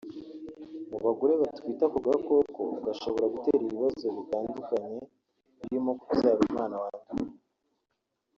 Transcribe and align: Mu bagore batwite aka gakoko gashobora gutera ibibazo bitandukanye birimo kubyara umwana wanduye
Mu 0.89 0.97
bagore 1.05 1.33
batwite 1.41 1.81
aka 1.87 1.99
gakoko 2.07 2.61
gashobora 2.85 3.25
gutera 3.33 3.61
ibibazo 3.65 4.05
bitandukanye 4.17 4.99
birimo 5.57 5.91
kubyara 6.01 6.39
umwana 6.47 6.75
wanduye 6.83 7.33